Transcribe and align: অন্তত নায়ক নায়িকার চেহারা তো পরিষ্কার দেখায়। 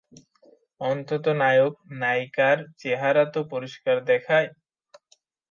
অন্তত 0.81 1.25
নায়ক 1.41 1.73
নায়িকার 2.01 2.57
চেহারা 2.77 3.23
তো 3.33 3.39
পরিষ্কার 3.53 3.95
দেখায়। 4.07 4.49